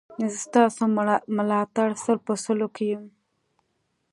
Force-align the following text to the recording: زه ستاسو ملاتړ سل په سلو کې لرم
زه 0.31 0.37
ستاسو 0.45 0.83
ملاتړ 1.37 1.87
سل 2.03 2.17
په 2.27 2.33
سلو 2.43 2.67
کې 2.75 2.85
لرم 2.91 3.05